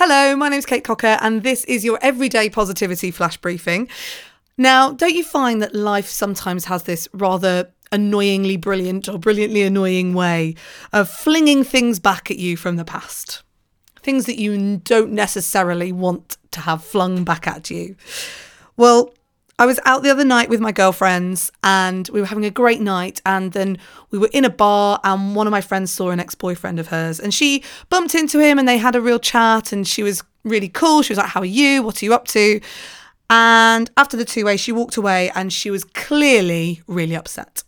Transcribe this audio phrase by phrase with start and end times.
[0.00, 3.88] Hello, my name's Kate Cocker, and this is your everyday positivity flash briefing.
[4.56, 10.14] Now, don't you find that life sometimes has this rather annoyingly brilliant or brilliantly annoying
[10.14, 10.54] way
[10.92, 13.42] of flinging things back at you from the past?
[14.00, 17.96] Things that you don't necessarily want to have flung back at you.
[18.76, 19.12] Well,
[19.60, 22.80] I was out the other night with my girlfriends and we were having a great
[22.80, 23.20] night.
[23.26, 23.78] And then
[24.12, 26.88] we were in a bar, and one of my friends saw an ex boyfriend of
[26.88, 27.18] hers.
[27.18, 29.72] And she bumped into him and they had a real chat.
[29.72, 31.02] And she was really cool.
[31.02, 31.82] She was like, How are you?
[31.82, 32.60] What are you up to?
[33.30, 37.62] And after the two way, she walked away and she was clearly really upset.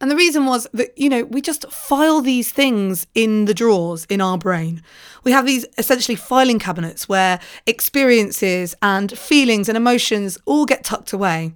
[0.00, 4.04] And the reason was that, you know, we just file these things in the drawers
[4.08, 4.82] in our brain.
[5.24, 11.12] We have these essentially filing cabinets where experiences and feelings and emotions all get tucked
[11.12, 11.54] away.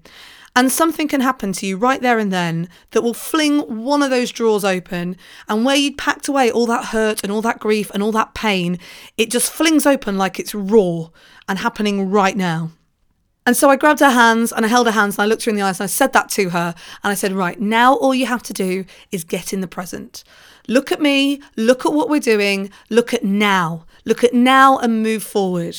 [0.55, 4.11] And something can happen to you right there and then that will fling one of
[4.11, 5.17] those drawers open.
[5.49, 8.35] And where you'd packed away all that hurt and all that grief and all that
[8.35, 8.79] pain,
[9.17, 11.09] it just flings open like it's raw
[11.49, 12.73] and happening right now.
[13.45, 15.51] And so I grabbed her hands and I held her hands and I looked her
[15.51, 16.75] in the eyes and I said that to her.
[17.03, 20.23] And I said, Right, now all you have to do is get in the present.
[20.69, 25.03] Look at me, look at what we're doing, look at now, look at now and
[25.03, 25.77] move forward.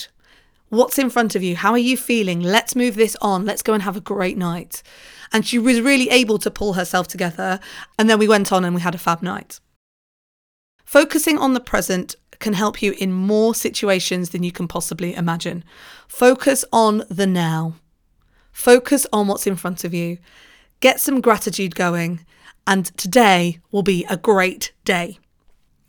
[0.67, 1.55] What's in front of you?
[1.55, 2.41] How are you feeling?
[2.41, 3.45] Let's move this on.
[3.45, 4.83] Let's go and have a great night.
[5.31, 7.59] And she was really able to pull herself together.
[7.97, 9.59] And then we went on and we had a fab night.
[10.83, 15.63] Focusing on the present can help you in more situations than you can possibly imagine.
[16.09, 17.73] Focus on the now.
[18.51, 20.17] Focus on what's in front of you.
[20.81, 22.25] Get some gratitude going,
[22.67, 25.17] and today will be a great day.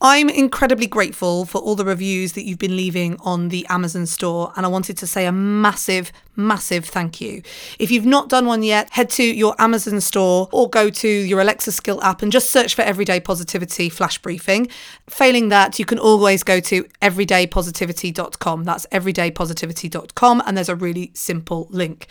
[0.07, 4.53] I'm incredibly grateful for all the reviews that you've been leaving on the Amazon store,
[4.55, 7.41] and I wanted to say a massive, massive thank you.
[7.79, 11.41] If you've not done one yet, head to your Amazon store or go to your
[11.41, 14.69] Alexa Skill app and just search for Everyday Positivity Flash Briefing.
[15.09, 18.65] Failing that, you can always go to everydaypositivity.com.
[18.65, 22.09] That's everydaypositivity.com, and there's a really simple link.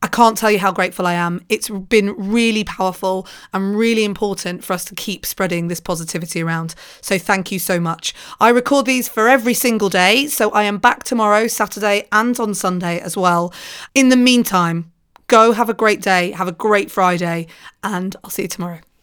[0.00, 1.44] I can't tell you how grateful I am.
[1.48, 6.76] It's been really powerful and really important for us to keep spreading this positivity around.
[7.00, 8.14] So thank you so much.
[8.38, 10.28] I record these for every single day.
[10.28, 13.52] So I am back tomorrow, Saturday, and on Sunday as well.
[13.92, 14.92] In the meantime,
[15.26, 17.48] go have a great day, have a great Friday,
[17.82, 18.78] and I'll see you tomorrow.